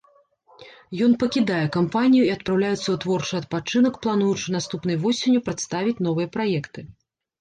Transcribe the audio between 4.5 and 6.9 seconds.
наступнай восенню прадставіць новыя праекты.